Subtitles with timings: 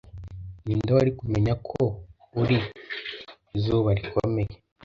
[0.65, 1.81] ni nde wari kumenya yuko
[2.41, 2.59] uri
[3.57, 4.53] izuba rikomeye